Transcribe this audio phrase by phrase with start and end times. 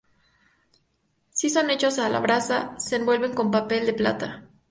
[1.29, 4.49] Si son hechos a la brasa, se envuelven con papel de plata.